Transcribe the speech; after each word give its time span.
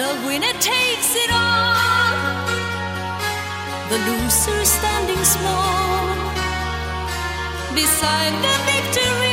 The 0.00 0.16
winner 0.24 0.54
takes 0.54 1.14
it 1.14 1.30
all, 1.30 2.46
the 3.90 3.98
loser 4.08 4.64
standing 4.64 5.22
small 5.22 6.16
beside 7.74 8.32
the 8.46 8.54
victory. 8.64 9.29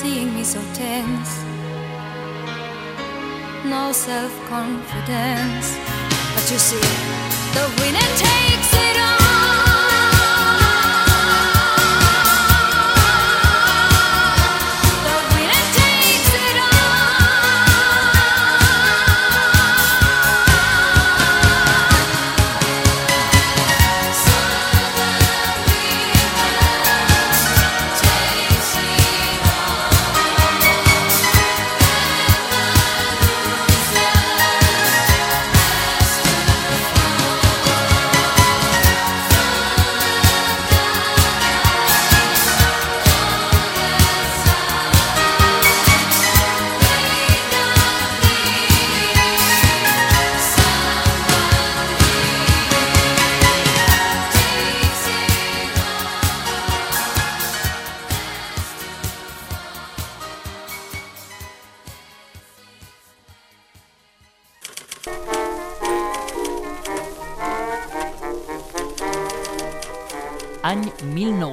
Seeing 0.00 0.34
me 0.34 0.42
so 0.42 0.60
tense, 0.72 1.32
no 3.66 3.92
self 3.92 4.32
confidence. 4.48 5.76
But 6.34 6.44
you 6.50 6.58
see, 6.58 6.86
the 7.56 7.66
winner 7.78 8.10
takes 8.16 8.72
it 8.72 8.96
all. 8.98 9.19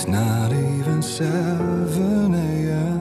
It's 0.00 0.06
not 0.06 0.52
even 0.52 1.02
7 1.02 2.32
a.m. 2.32 2.97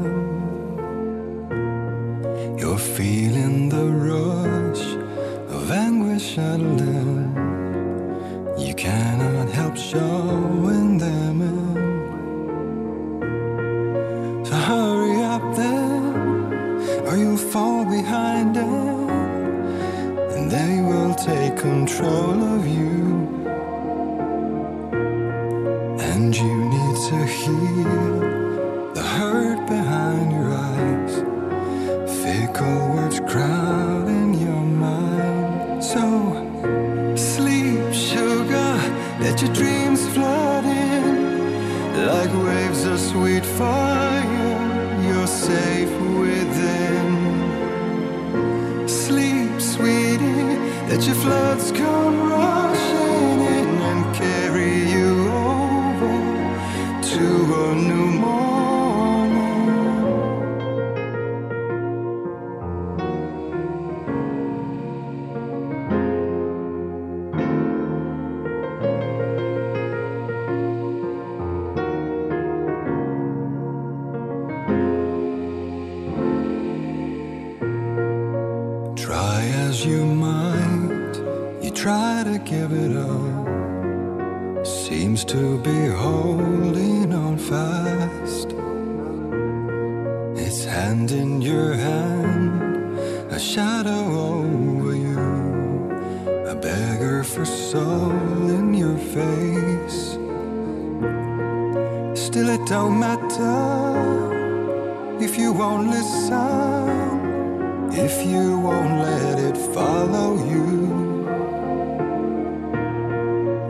Don't 108.78 109.00
let 109.00 109.40
it 109.40 109.58
follow 109.74 110.30
you. 110.52 110.68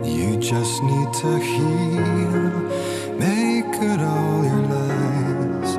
You 0.04 0.36
just 0.36 0.82
need 0.82 1.10
to 1.22 1.30
heal, 1.50 2.50
make 3.26 3.74
it 3.90 4.00
all 4.12 4.44
your 4.50 4.64
lies, 4.74 5.78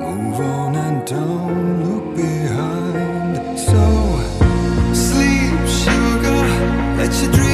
move 0.00 0.40
on 0.40 0.74
and 0.74 1.06
don't 1.06 1.84
look 1.84 2.16
behind. 2.16 3.58
So, 3.68 3.82
sleep, 4.92 5.60
sugar, 5.82 6.42
let 6.98 7.12
your 7.22 7.32
dreams. 7.32 7.53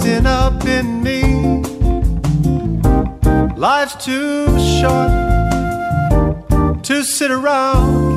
Rising 0.00 0.26
up 0.26 0.64
in 0.64 1.02
me. 1.02 1.22
Life's 3.56 3.96
too 4.04 4.46
short 4.58 5.10
to 6.82 7.02
sit 7.04 7.30
around 7.30 8.16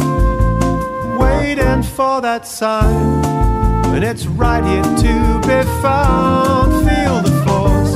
waiting 1.17 1.83
for 1.83 2.21
that 2.21 2.47
sign. 2.47 3.25
And 3.93 4.03
it's 4.03 4.25
right 4.25 4.63
here 4.63 4.81
to 4.83 5.39
be 5.41 5.63
found. 5.81 6.71
Feel 6.87 7.21
the 7.21 7.31
force. 7.45 7.93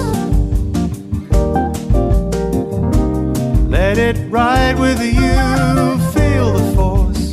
Let 3.69 3.97
it 3.97 4.17
ride 4.29 4.79
with 4.79 5.01
you. 5.01 5.97
Feel 6.13 6.53
the 6.53 6.63
force. 6.75 7.23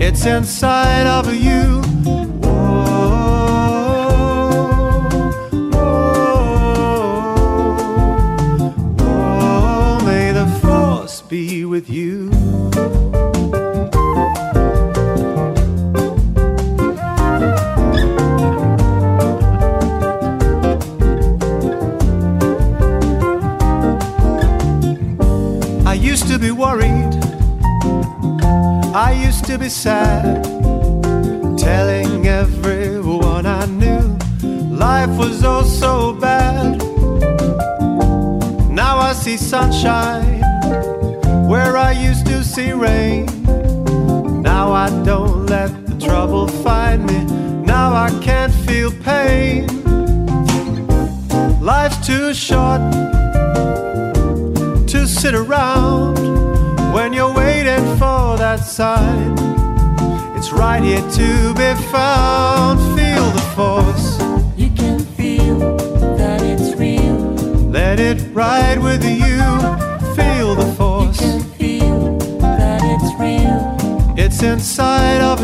It's 0.00 0.26
inside 0.26 1.06
of 1.06 1.32
you. 1.32 1.89
To 29.50 29.58
be 29.58 29.68
sad. 29.68 30.44
Telling 31.58 32.24
everyone 32.28 33.46
I 33.46 33.66
knew 33.66 34.16
life 34.68 35.10
was 35.18 35.44
oh 35.44 35.64
so 35.64 36.12
bad. 36.12 36.78
Now 38.70 38.98
I 38.98 39.12
see 39.12 39.36
sunshine 39.36 40.40
where 41.48 41.76
I 41.76 41.90
used 41.90 42.26
to 42.26 42.44
see 42.44 42.70
rain. 42.70 43.26
Now 44.40 44.70
I 44.70 44.88
don't 45.04 45.46
let 45.46 45.70
the 45.84 45.96
trouble 45.98 46.46
find 46.46 47.04
me. 47.04 47.24
Now 47.64 47.92
I 47.92 48.10
can't 48.22 48.54
feel 48.66 48.92
pain. 49.02 49.66
Life's 51.60 52.06
too 52.06 52.32
short 52.34 52.82
to 54.92 55.06
sit 55.08 55.34
around 55.34 56.18
when 56.94 57.12
you're 57.12 57.34
waiting 57.34 57.49
sign. 58.62 59.34
It's 60.36 60.52
right 60.52 60.82
here 60.82 61.02
to 61.02 61.54
be 61.54 61.74
found. 61.90 62.78
Feel 62.98 63.30
the 63.30 63.46
force. 63.54 64.18
You 64.56 64.70
can 64.70 65.00
feel 65.00 65.76
that 66.16 66.42
it's 66.42 66.76
real. 66.78 67.18
Let 67.70 68.00
it 68.00 68.18
ride 68.32 68.78
with 68.82 69.04
you. 69.04 69.40
Feel 70.14 70.54
the 70.54 70.72
force. 70.76 71.20
You 71.20 71.40
can 71.40 71.50
feel 71.58 72.18
that 72.40 72.80
it's 72.82 73.12
real. 73.20 74.16
It's 74.18 74.42
inside 74.42 75.20
of 75.20 75.39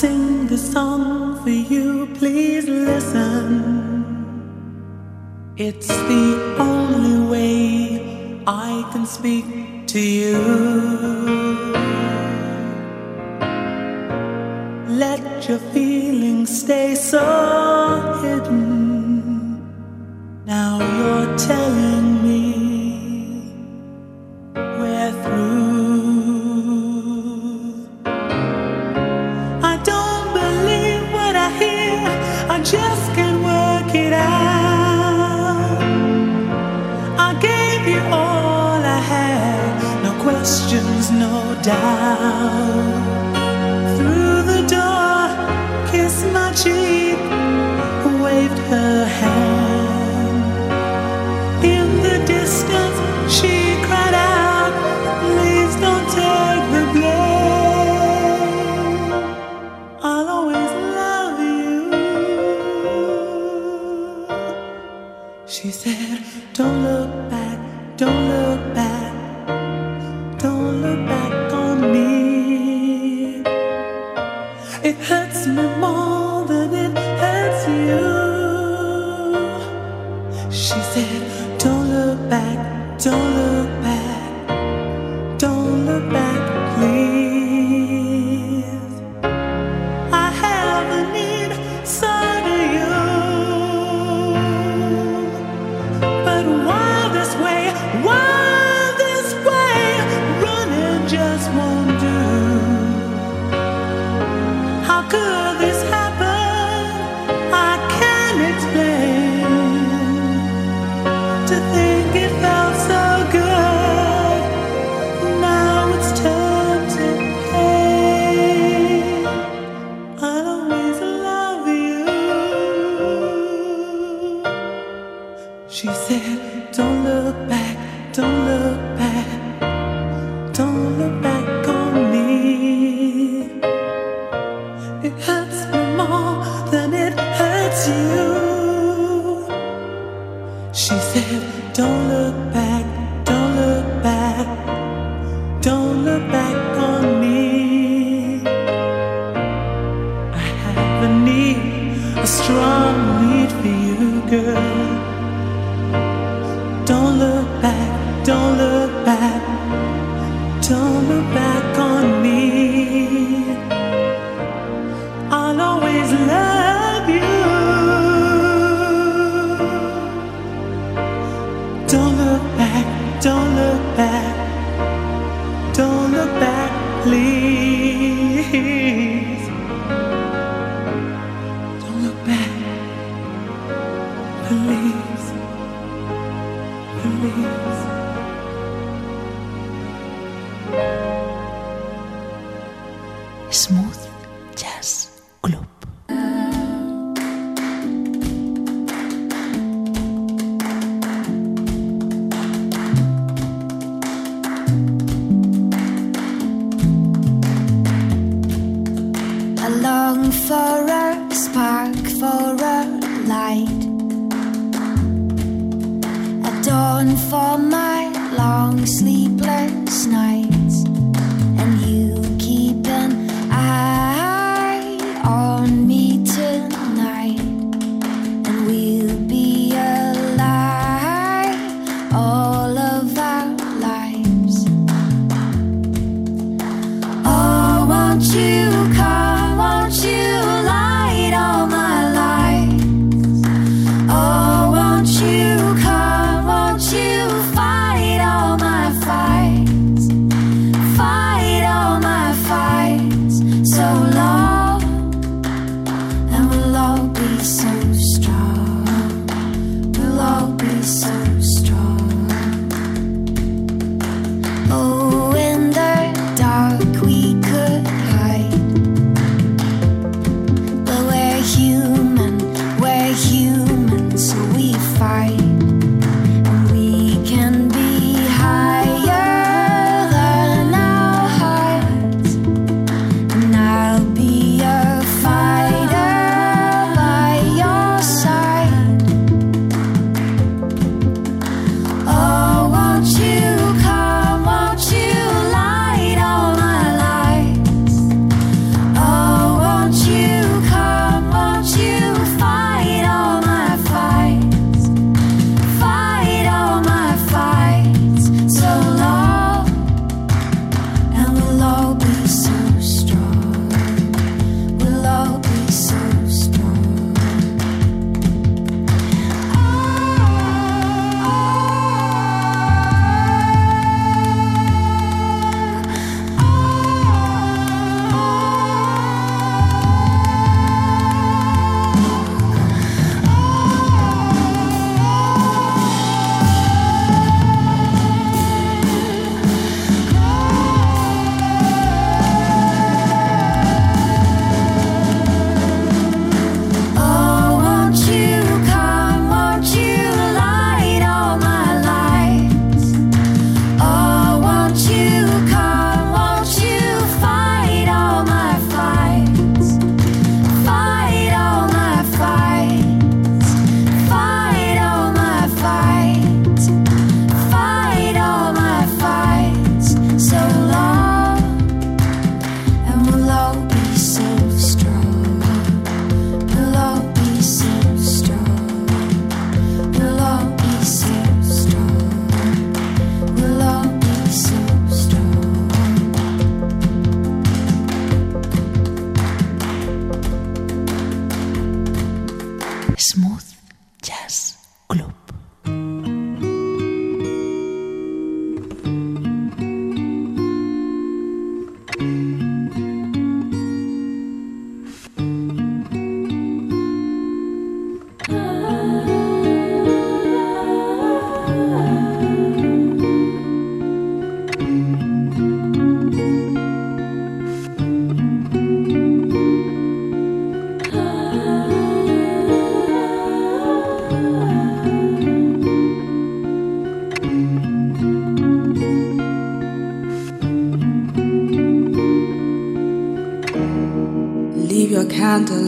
sing 0.00 0.46
this 0.46 0.72
song 0.72 1.42
for 1.42 1.50
you, 1.50 2.08
please 2.14 2.66
listen. 2.66 4.00
It's 5.58 5.89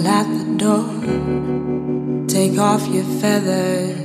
at 0.07 0.25
the 0.25 0.45
door. 0.57 0.89
Take 2.29 2.59
off 2.59 2.87
your 2.89 3.05
feathers, 3.21 3.99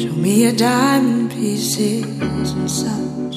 show 0.00 0.12
me 0.12 0.42
your 0.44 0.52
diamond 0.52 1.30
pieces 1.30 2.52
and 2.52 2.70
such. 2.70 3.36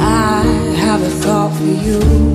I 0.00 0.42
have 0.84 1.02
a 1.02 1.10
thought 1.22 1.52
for 1.56 1.64
you. 1.64 2.27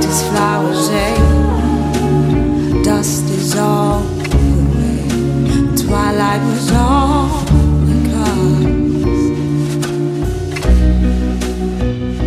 These 0.00 0.22
flowers 0.28 0.88
age. 0.90 2.84
Dust 2.84 3.24
is 3.30 3.56
all 3.56 4.02
away. 4.02 5.02
Twilight 5.82 6.42
was 6.50 6.72
all 6.72 7.28
because 7.90 8.36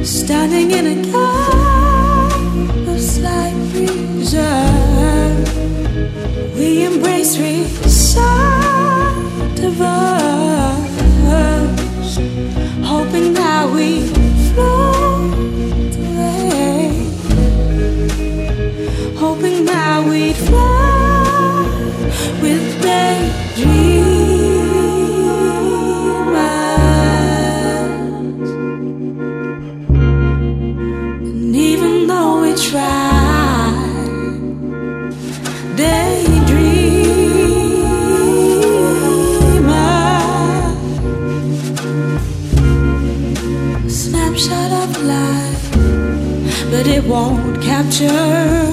standing 0.09 0.71
in 0.71 0.85
a 0.93 1.12
capture. 47.89 48.72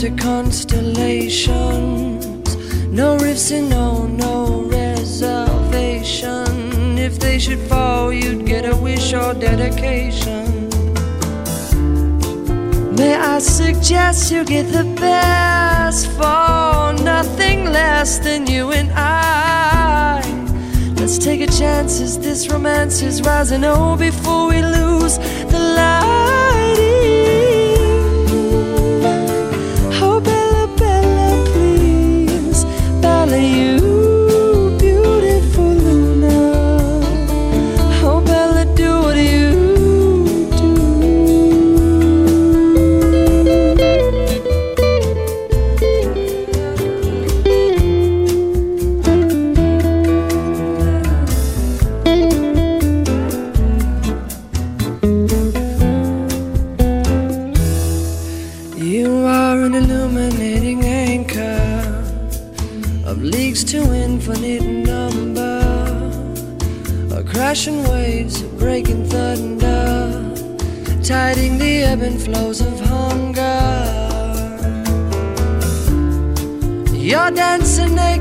To 0.00 0.10
constellations. 0.12 2.24
No 2.86 3.18
rifts 3.18 3.50
and 3.50 3.68
no, 3.68 4.06
no 4.06 4.62
reservation. 4.62 6.96
If 6.96 7.18
they 7.18 7.38
should 7.38 7.58
fall, 7.68 8.10
you'd 8.10 8.46
get 8.46 8.64
a 8.64 8.74
wish 8.74 9.12
or 9.12 9.34
dedication. 9.34 10.70
May 12.96 13.14
I 13.14 13.40
suggest 13.40 14.32
you 14.32 14.42
get 14.42 14.72
the 14.72 14.84
best 14.98 16.06
for 16.12 16.94
nothing 17.04 17.66
less 17.66 18.18
than 18.20 18.46
you 18.46 18.72
and 18.72 18.90
I? 18.92 20.22
Let's 20.96 21.18
take 21.18 21.42
a 21.42 21.46
chance 21.46 22.00
as 22.00 22.18
this 22.18 22.48
romance 22.48 23.02
is 23.02 23.20
rising. 23.20 23.64
Oh, 23.64 23.98
before 23.98 24.48
we 24.48 24.62
lose 24.62 25.18
the 25.18 25.58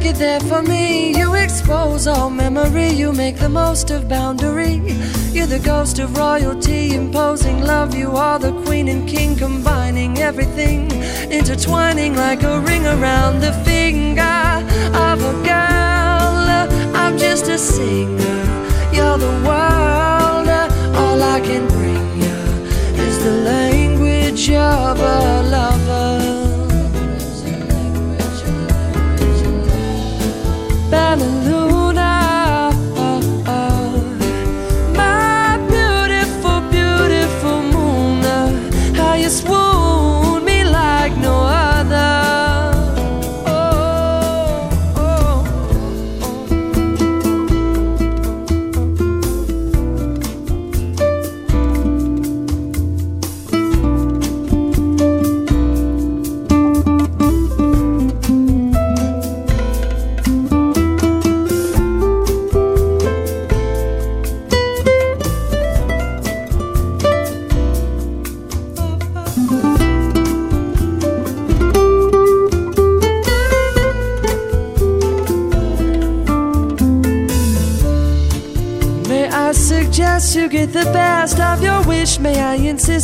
naked 0.09 0.21
there 0.21 0.39
for 0.39 0.61
me. 0.61 1.17
You 1.17 1.35
expose 1.35 2.07
all 2.07 2.29
memory. 2.29 2.89
You 2.89 3.11
make 3.11 3.37
the 3.37 3.49
most 3.49 3.91
of 3.91 4.07
boundary. 4.07 4.81
You're 5.31 5.47
the 5.47 5.61
ghost 5.63 5.99
of 5.99 6.17
royalty, 6.17 6.95
imposing 6.95 7.61
love. 7.61 7.95
You 7.95 8.11
are 8.11 8.39
the 8.39 8.53
queen 8.63 8.87
and 8.87 9.07
king, 9.07 9.35
combining 9.35 10.17
everything, 10.17 10.91
intertwining 11.31 12.15
like 12.15 12.43
a 12.43 12.59
ring 12.59 12.85
around 12.85 13.41
the 13.41 13.53
finger 13.65 14.21
of 14.93 15.19
a 15.21 15.33
girl. 15.43 16.95
I'm 16.95 17.17
just 17.17 17.47
a 17.47 17.57
singer. 17.57 18.28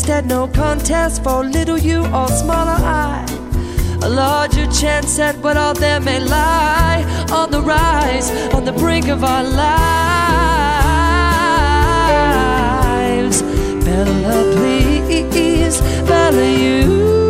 I 0.06 0.08
insist 0.08 0.24
at 0.24 0.26
no 0.26 0.48
contest 0.48 1.24
for 1.24 1.44
little 1.44 1.78
you 1.80 2.06
or 2.14 2.28
smaller 2.28 2.78
I? 2.78 3.26
A 4.04 4.10
larger 4.10 4.68
chance 4.68 5.18
at 5.20 5.36
what 5.38 5.58
all 5.58 5.74
there 5.74 6.00
may 6.00 6.20
lie 6.20 7.04
on 7.32 7.50
the 7.50 7.62
rise, 7.62 8.30
on 8.54 8.66
the 8.66 8.72
brink 8.72 9.08
of 9.08 9.24
our 9.24 9.44
lives. 9.44 9.62
Bella, 13.84 14.54
please, 14.56 15.82
Bella, 16.08 16.46
you 16.52 17.25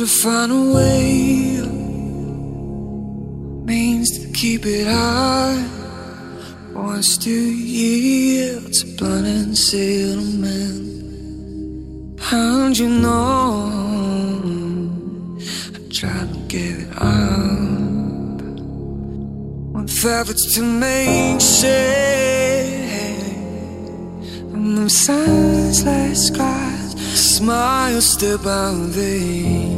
to 0.00 0.06
find 0.06 0.50
a 0.50 0.72
way, 0.72 1.60
means 3.66 4.08
to 4.18 4.32
keep 4.32 4.64
it 4.64 4.86
high, 4.86 5.62
wants 6.72 7.18
to 7.18 7.30
yield 7.30 8.72
to 8.72 8.86
blind 8.96 9.26
concealment. 9.26 10.88
How'd 12.18 12.78
you 12.78 12.88
know? 12.88 13.68
I 15.38 15.78
try 15.92 16.20
to 16.32 16.38
give 16.48 16.78
it 16.80 16.88
up 16.96 18.40
with 19.74 20.04
efforts 20.06 20.54
to 20.54 20.62
make 20.62 21.42
sense. 21.42 21.68
And 24.54 24.78
the 24.78 24.88
silence 24.88 25.84
last 25.84 26.32
glass 26.32 26.94
smile 27.20 28.00
step 28.00 28.46
out 28.46 28.92
there 28.92 29.69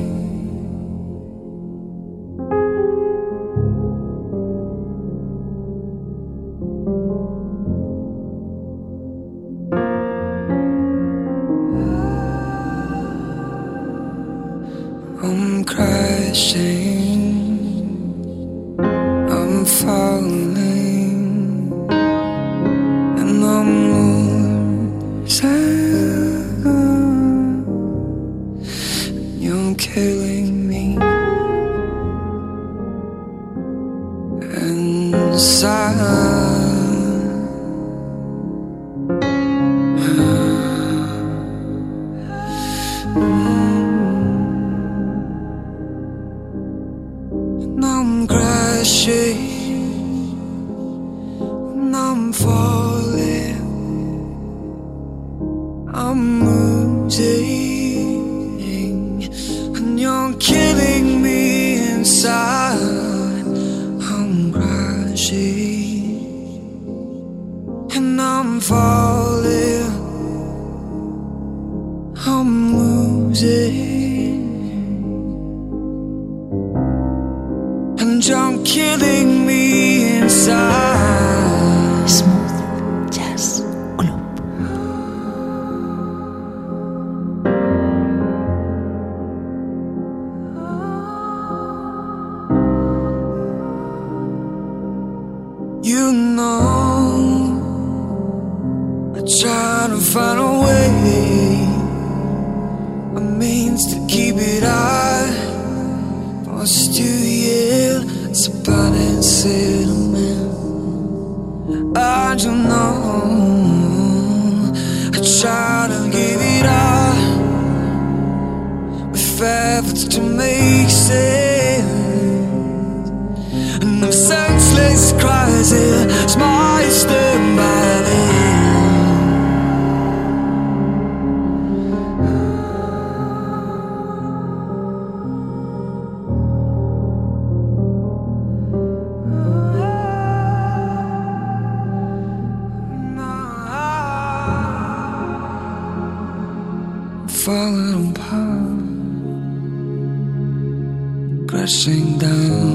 crashing 151.73 152.19
down. 152.19 152.72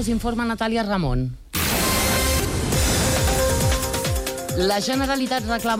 Us 0.00 0.08
informa 0.08 0.46
Natàlia 0.48 0.80
Ramon. 0.86 1.26
La 4.56 4.78
Generalitat 4.80 5.44
reclama 5.44 5.78